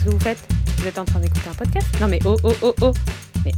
[0.00, 0.48] qu'est-ce que vous faites?
[0.78, 1.86] Vous êtes en train d'écouter un podcast?
[2.00, 2.92] Non mais oh oh oh oh.
[3.44, 3.52] Mais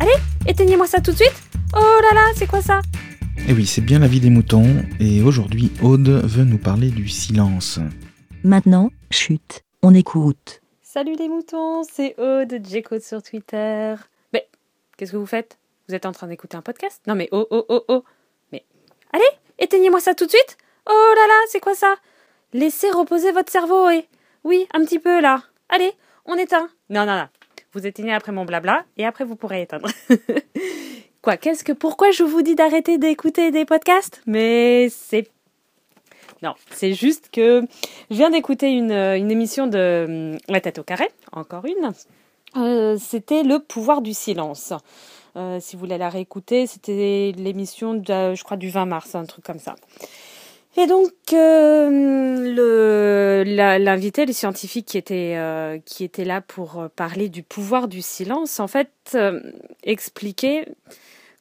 [0.00, 1.34] allez, éteignez-moi ça tout de suite!
[1.76, 2.80] Oh là là, c'est quoi ça?
[3.46, 7.08] Eh oui, c'est bien la vie des moutons, et aujourd'hui Aude veut nous parler du
[7.08, 7.78] silence.
[8.42, 10.62] Maintenant, chut, on écoute.
[10.82, 13.94] Salut les moutons, c'est Aude, J-Code sur Twitter.
[14.32, 14.48] Mais
[14.96, 15.58] qu'est-ce que vous faites?
[15.88, 17.02] Vous êtes en train d'écouter un podcast?
[17.06, 18.04] Non mais oh oh oh oh.
[18.50, 18.64] Mais
[19.12, 19.22] allez,
[19.60, 20.56] éteignez-moi ça tout de suite!
[20.86, 21.94] Oh là là, c'est quoi ça?
[22.52, 24.06] Laissez reposer votre cerveau et...
[24.42, 25.42] Oui, un petit peu là.
[25.68, 25.92] Allez,
[26.26, 26.68] on éteint.
[26.90, 27.28] Non, non, non.
[27.72, 29.88] Vous éteignez après mon blabla et après vous pourrez éteindre.
[31.22, 31.72] Quoi, qu'est-ce que...
[31.72, 34.22] Pourquoi je vous dis d'arrêter d'écouter des podcasts?
[34.26, 35.30] Mais c'est...
[36.42, 37.62] Non, c'est juste que
[38.10, 41.92] je viens d'écouter une, une émission de hum, La tête au carré, encore une.
[42.56, 44.72] Euh, c'était Le pouvoir du silence.
[45.36, 49.44] Euh, si vous voulez la réécouter, c'était l'émission, je crois, du 20 mars, un truc
[49.44, 49.74] comme ça.
[50.76, 51.88] Et donc, euh,
[52.54, 58.58] le, l'invité, les scientifiques qui étaient, euh, qui là pour parler du pouvoir du silence,
[58.58, 59.40] en fait, euh,
[59.84, 60.66] expliquaient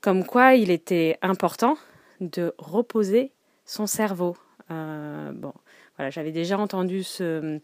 [0.01, 1.77] comme quoi il était important
[2.21, 3.31] de reposer
[3.65, 4.37] son cerveau.
[4.69, 5.53] Euh, bon,
[5.97, 7.59] voilà, j'avais déjà entendu ce,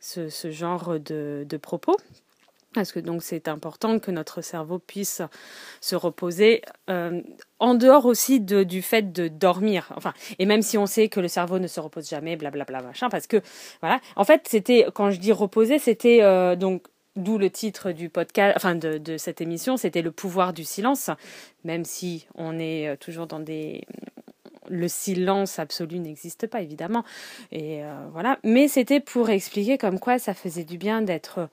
[0.00, 1.96] ce, genre de propos
[2.74, 5.22] parce que donc c'est important que notre cerveau puisse
[5.80, 7.22] se reposer euh,
[7.58, 9.90] en dehors aussi de, du fait de dormir.
[9.96, 13.08] Enfin, et même si on sait que le cerveau ne se repose jamais, blablabla machin,
[13.08, 13.40] parce que
[13.80, 14.00] voilà.
[14.16, 16.82] En fait, c'était quand je dis reposer, c'était euh, donc
[17.16, 21.10] d'où le titre du podcast, enfin de, de cette émission, c'était le pouvoir du silence.
[21.62, 23.86] Même si on est euh, toujours dans des
[24.70, 27.04] le silence absolu n'existe pas évidemment
[27.52, 31.50] et voilà mais c'était pour expliquer comme quoi ça faisait du bien d'être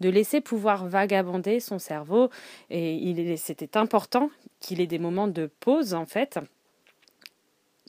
[0.00, 2.30] de laisser pouvoir vagabonder son cerveau.
[2.70, 6.38] Et c'était important qu'il ait des moments de pause, en fait.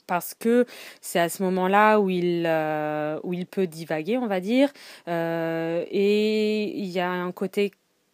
[0.06, 0.66] Parce que
[1.00, 4.70] c'est à ce moment-là où il, euh, où il peut divaguer, on va dire.
[5.08, 7.72] Euh, et il y a un côté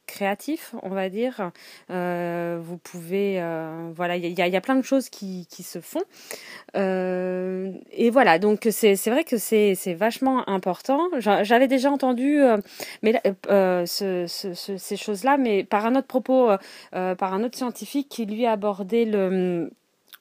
[0.08, 1.52] créatif, on va dire.
[1.90, 6.02] Euh, vous pouvez, euh, voilà, il y, a plein de choses qui, se font.
[6.76, 11.08] Euh, et voilà, donc c'est vrai que c'est vachement important.
[11.18, 12.40] J'avais déjà entendu
[13.86, 16.50] ces choses-là, mais par un autre propos,
[16.90, 19.70] par un autre scientifique qui lui abordait le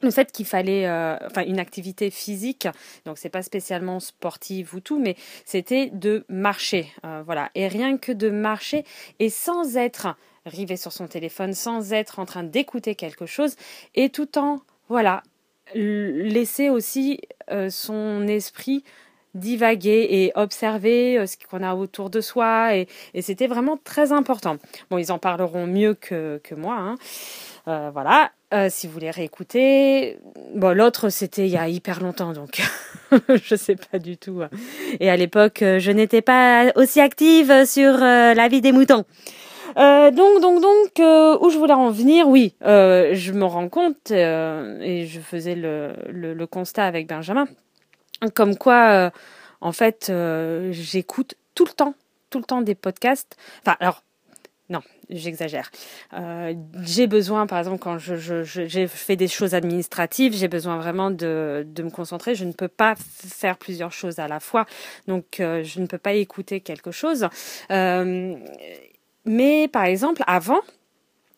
[0.02, 2.68] le fait qu'il fallait euh, enfin une activité physique
[3.06, 5.16] donc c'est pas spécialement sportive ou tout mais
[5.46, 7.50] c'était de marcher euh, voilà.
[7.56, 8.84] Et rien que de marcher
[9.20, 10.16] et sans être
[10.46, 13.56] rivé sur son téléphone sans être en train d'écouter quelque chose
[13.96, 15.24] et tout en voilà
[15.74, 17.20] laisser aussi
[17.52, 18.84] euh, son esprit
[19.38, 22.88] divaguer et observer ce qu'on a autour de soi et,
[23.22, 24.58] c'était vraiment très important
[24.90, 26.96] bon ils en parleront mieux que, moi hein.
[27.68, 28.32] Euh, voilà.
[28.54, 30.18] Euh, si vous voulez réécouter,
[30.56, 32.62] bon, l'autre c'était il y a hyper longtemps, donc
[33.44, 34.42] je sais pas du tout.
[35.02, 39.04] Et à l'époque, je n'étais pas aussi active sur euh, la vie des moutons.
[39.78, 43.70] Euh, donc, donc, donc, euh, où je voulais en venir, oui, euh, je me rends
[43.70, 47.48] compte, et je faisais le, constat avec Benjamin,
[48.34, 49.12] comme quoi,
[49.62, 50.12] en fait,
[50.72, 51.96] j'écoute tout le temps,
[52.30, 53.36] tout le temps des podcasts.
[53.62, 54.04] Enfin, alors,
[54.70, 55.72] non, j'exagère.
[56.14, 61.10] Euh, j'ai besoin, par exemple, quand je, je, fais des choses administratives, j'ai besoin vraiment
[61.10, 62.36] de, me concentrer.
[62.36, 64.66] Je ne peux pas faire plusieurs choses à la fois,
[65.08, 67.28] donc euh, je ne peux pas écouter quelque chose.
[67.72, 68.36] Euh,
[69.24, 70.60] mais par exemple, avant,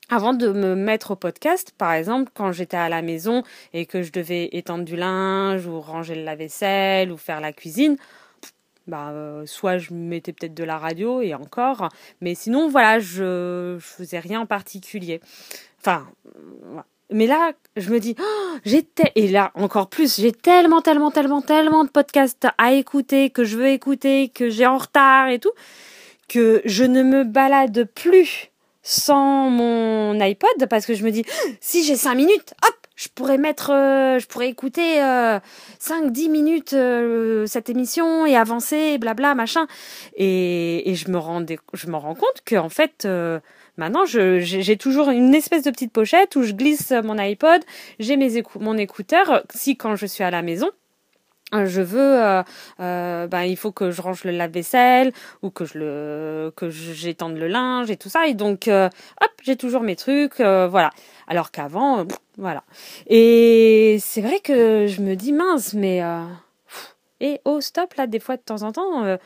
[0.10, 3.44] avant de me mettre au podcast, par exemple, quand j'étais à la maison
[3.74, 7.98] et que je devais étendre du linge ou ranger le lave-vaisselle ou faire la cuisine,
[8.88, 11.90] bah, euh, soit je mettais peut-être de la radio et encore,
[12.22, 15.22] mais sinon voilà, je, je faisais rien en particulier.
[15.80, 16.08] Enfin,
[17.12, 21.42] mais là, je me dis, oh, j'ai et là encore plus, j'ai tellement, tellement, tellement,
[21.42, 25.52] tellement de podcasts à écouter que je veux écouter, que j'ai en retard et tout,
[26.28, 28.49] que je ne me balade plus
[28.90, 33.08] sans mon iPod parce que je me dis, oh, si j'ai cinq minutes, hop, je
[33.14, 35.40] pourrais mettre, euh, je pourrais écouter euh,
[35.80, 39.68] 5-10 minutes euh, cette émission et avancer, blabla, machin.
[40.16, 43.40] Et, et je me rends, je me rends compte que en fait, euh,
[43.78, 47.62] maintenant, j'ai toujours une espèce de petite pochette où je glisse mon iPod,
[48.00, 49.44] j'ai mes écou mon écouteur.
[49.54, 50.72] Si quand je suis à la maison,
[51.54, 52.44] je veux euh,
[52.80, 55.12] euh, ben il faut que je range le lave-vaisselle
[55.42, 58.28] ou que je le que j'étende le linge et tout ça.
[58.28, 58.88] Et donc euh,
[59.22, 60.92] hop j'ai toujours mes trucs voilà.
[61.28, 62.06] Alors qu'avant
[62.38, 62.64] voilà.
[63.08, 66.02] Et c'est vrai que je me dis mince mais
[67.20, 69.18] et oh stop là des fois de temps en temps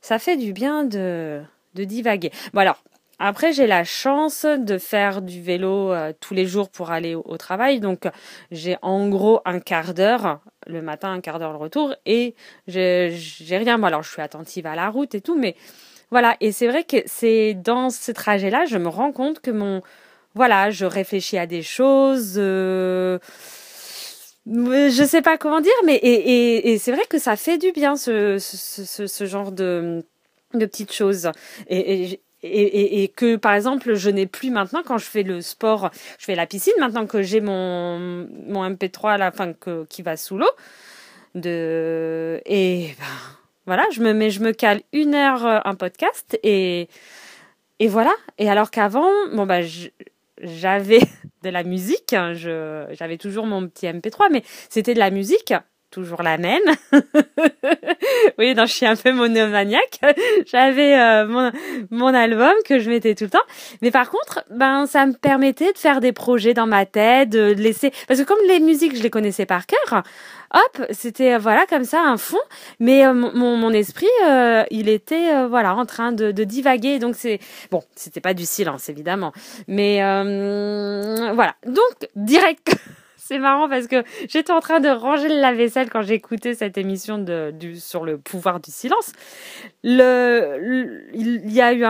[0.00, 1.42] ça fait du bien de
[1.74, 2.30] de divaguer.
[2.54, 2.82] Bon alors
[3.18, 5.90] après, j'ai la chance de faire du vélo
[6.20, 7.80] tous les jours pour aller au, au travail.
[7.80, 8.06] Donc,
[8.50, 11.94] j'ai en gros un quart d'heure le matin, un quart d'heure le retour.
[12.06, 12.34] Et
[12.66, 13.10] j'ai
[13.50, 13.78] rien.
[13.78, 15.56] Bon, alors, je suis attentive à la route et tout, mais
[16.10, 19.82] Voilà, et c'est vrai que c'est dans ce trajet-là, je me rends compte que mon,
[20.36, 22.34] voilà, je réfléchis à des choses.
[22.36, 23.18] Euh,
[24.46, 28.38] je sais pas comment dire, mais et, c'est vrai que ça fait du bien ce,
[29.22, 30.04] genre de,
[30.54, 31.30] de petites choses.
[31.68, 35.90] Et, et, et, que par exemple je n'ai plus maintenant quand je fais le sport,
[36.18, 40.02] je fais la piscine maintenant que j'ai mon mon MP3 à la fin que, qui
[40.02, 40.50] va sous l'eau
[41.34, 43.04] de et ben,
[43.66, 46.88] voilà je me mets je me cale une heure euh, un podcast et
[47.78, 48.14] et voilà.
[48.38, 49.60] Et alors qu'avant bon bah
[50.42, 51.00] j'avais
[51.42, 55.52] de la musique hein, j'avais toujours mon petit MP3 mais c'était de la musique
[55.90, 56.62] toujours la même.
[58.38, 60.00] oui, non, je suis un peu monomaniaque.
[60.46, 61.52] J'avais euh, mon,
[61.90, 63.38] mon album que je mettais tout le temps.
[63.82, 67.52] Mais par contre, ben, ça me permettait de faire des projets dans ma tête, de
[67.52, 70.02] laisser, parce que comme les musiques, je les connaissais par cœur,
[70.52, 72.36] hop, c'était, euh, voilà, comme ça, un fond.
[72.80, 74.06] Mais euh, mon, mon esprit,
[74.70, 76.98] il était, voilà, en train de, de divaguer.
[76.98, 77.38] Donc c'est,
[77.70, 79.32] bon, c'était pas du silence, évidemment.
[79.68, 79.98] Mais,
[81.32, 81.54] voilà.
[81.66, 82.76] Donc, direct.
[83.26, 87.18] C'est marrant parce que j'étais en train de ranger le lave-vaisselle quand j'écoutais cette émission
[87.18, 89.12] de, sur le pouvoir du silence.
[89.82, 91.82] Le, il y a eu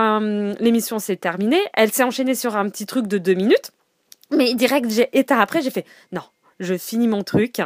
[0.60, 1.60] l'émission s'est terminée.
[1.74, 3.70] Elle s'est enchaînée sur un petit truc de deux minutes.
[4.30, 6.22] Mais direct, j'ai été après, j'ai fait non,
[6.58, 7.60] je finis mon truc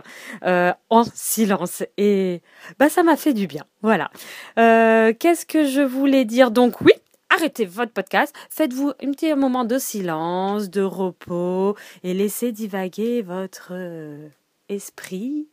[0.44, 2.42] euh, en silence et
[2.78, 3.64] bah ça m'a fait du bien.
[3.82, 4.10] Voilà.
[4.58, 6.50] Euh, Qu'est-ce que je voulais dire?
[6.50, 6.92] Donc oui,
[7.30, 13.68] arrêtez votre podcast, faites-vous un petit moment de silence, de repos et laissez divaguer votre
[13.72, 14.28] euh,
[14.68, 15.48] esprit.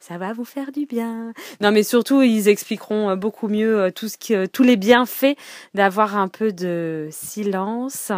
[0.00, 1.32] Ça va vous faire du bien.
[1.60, 5.36] Non, mais surtout, ils expliqueront euh, beaucoup mieux euh, tout ce tous les bienfaits
[5.74, 8.10] d'avoir un peu de silence.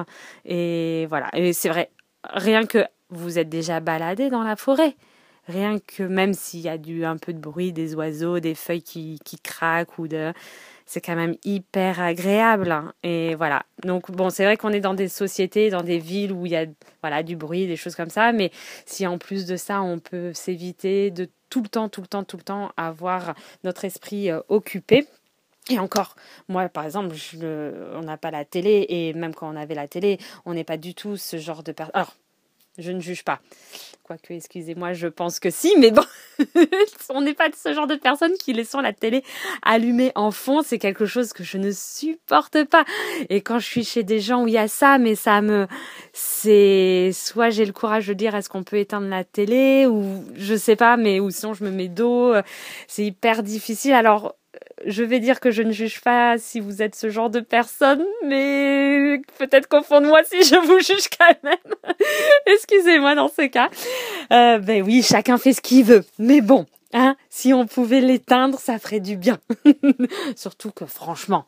[0.46, 1.28] Et voilà.
[1.34, 1.90] Et c'est vrai,
[2.24, 4.96] rien que vous êtes déjà baladé dans la forêt
[5.46, 8.82] rien que même s'il y a du un peu de bruit des oiseaux, des feuilles
[8.82, 10.32] qui, qui craquent ou de
[10.86, 12.70] c'est quand même hyper agréable.
[12.70, 12.92] Hein.
[13.02, 13.64] Et voilà.
[13.84, 16.56] Donc bon, c'est vrai qu'on est dans des sociétés, dans des villes où il y
[16.56, 16.66] a
[17.02, 18.32] voilà du bruit, des choses comme ça.
[18.32, 18.50] Mais
[18.86, 22.24] si en plus de ça, on peut s'éviter de tout le temps, tout le temps,
[22.24, 25.06] tout le temps avoir notre esprit euh, occupé.
[25.70, 26.14] Et encore,
[26.48, 29.88] moi par exemple, je, on n'a pas la télé et même quand on avait la
[29.88, 31.92] télé, on n'est pas du tout ce genre de personne.
[31.94, 32.14] Alors,
[32.78, 33.40] je ne juge pas.
[34.02, 36.04] Quoique, excusez-moi, je pense que si, mais bon,
[37.08, 39.22] on n'est pas de ce genre de personnes qui laissent la télé
[39.62, 40.62] allumée en fond.
[40.62, 42.84] C'est quelque chose que je ne supporte pas.
[43.30, 45.66] Et quand je suis chez des gens où il y a ça, mais ça me,
[46.12, 50.54] c'est, soit j'ai le courage de dire est-ce qu'on peut éteindre la télé ou je
[50.54, 52.34] sais pas, mais ou sinon je me mets dos.
[52.88, 53.94] C'est hyper difficile.
[53.94, 54.34] Alors,
[54.86, 58.04] je vais dire que je ne juge pas si vous êtes ce genre de personne,
[58.24, 61.96] mais peut-être qu'au fond de moi, si je vous juge quand même.
[62.46, 63.70] Excusez-moi dans ce cas.
[64.32, 66.04] Euh, ben oui, chacun fait ce qu'il veut.
[66.18, 69.38] Mais bon, hein, si on pouvait l'éteindre, ça ferait du bien.
[70.36, 71.46] Surtout que franchement,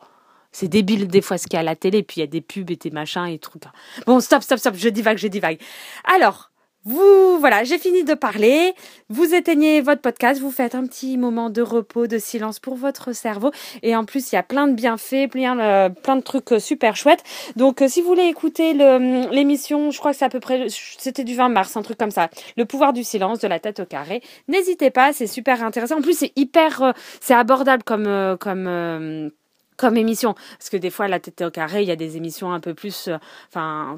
[0.51, 2.27] c'est débile des fois ce qu'il y a à la télé, puis il y a
[2.27, 3.63] des pubs et des machins et trucs.
[4.05, 5.59] Bon, stop, stop, stop, je divague, je divague.
[6.03, 6.46] Alors,
[6.87, 8.73] vous, voilà, j'ai fini de parler.
[9.09, 13.11] Vous éteignez votre podcast, vous faites un petit moment de repos, de silence pour votre
[13.11, 13.51] cerveau.
[13.83, 16.95] Et en plus, il y a plein de bienfaits, plein, euh, de trucs euh, super
[16.95, 17.25] chouettes.
[17.57, 21.25] Donc, euh, si vous voulez écouter l'émission, je crois que c'est à peu près, c'était
[21.25, 22.29] du 20 mars, un truc comme ça.
[22.55, 24.21] Le pouvoir du silence, de la tête au carré.
[24.47, 25.97] N'hésitez pas, c'est super intéressant.
[25.97, 29.29] En plus, c'est hyper, c'est abordable comme, comme,
[29.77, 30.33] comme émission.
[30.57, 32.73] Parce que des fois, la tête au carré, il y a des émissions un peu
[32.73, 33.09] plus,
[33.49, 33.97] enfin,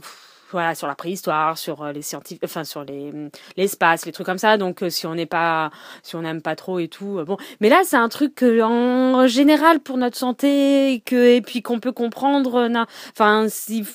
[0.51, 4.25] voilà sur la préhistoire sur euh, les scientifiques enfin sur les mm, l'espace les trucs
[4.25, 4.57] comme ça.
[4.57, 5.71] Donc euh, si on n'est pas
[6.03, 7.37] si on n'aime pas trop et tout euh, bon.
[7.61, 11.91] Mais là c'est un truc en général pour notre santé que et puis qu'on peut
[11.91, 12.69] comprendre
[13.11, 13.85] enfin il,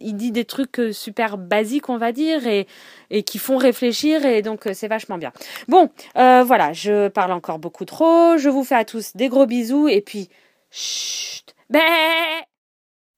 [0.00, 2.66] il dit des trucs super basiques on va dire et
[3.10, 5.32] et qui font réfléchir et donc c'est vachement bien.
[5.68, 9.88] Bon voilà je parle encore beaucoup trop je vous fais à tous des gros bisous
[9.88, 10.28] et puis
[10.74, 11.54] chut.
[11.70, 11.78] Bé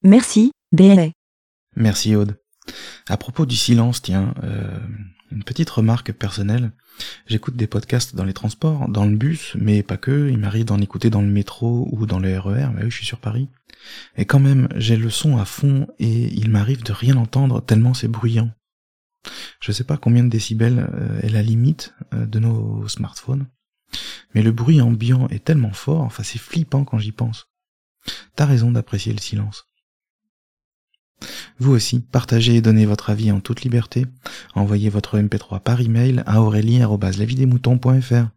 [0.02, 1.12] merci bé
[1.74, 2.38] merci Aude.
[3.08, 4.78] À propos du silence, tiens, euh,
[5.30, 6.72] une petite remarque personnelle.
[7.26, 10.80] J'écoute des podcasts dans les transports, dans le bus, mais pas que, il m'arrive d'en
[10.80, 13.48] écouter dans le métro ou dans le RER, mais oui, je suis sur Paris.
[14.16, 17.94] Et quand même, j'ai le son à fond et il m'arrive de rien entendre tellement
[17.94, 18.50] c'est bruyant.
[19.60, 23.46] Je sais pas combien de décibels euh, est la limite euh, de nos smartphones,
[24.34, 27.48] mais le bruit ambiant est tellement fort, enfin c'est flippant quand j'y pense.
[28.34, 29.66] T'as raison d'apprécier le silence.
[31.58, 34.04] Vous aussi, partagez et donnez votre avis en toute liberté.
[34.54, 38.28] Envoyez votre MP3 par email à aurélie.lavidemouton.fr.